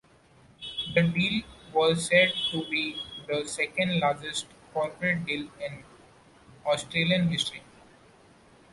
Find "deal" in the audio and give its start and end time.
1.03-1.43, 5.27-5.47